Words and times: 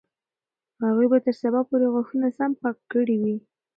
هغوی 0.85 1.07
به 1.11 1.17
تر 1.25 1.33
سبا 1.41 1.61
پورې 1.69 1.85
غاښونه 1.93 2.27
سم 2.37 2.51
پاک 2.61 2.77
کړي 2.93 3.15
وي. 3.21 3.35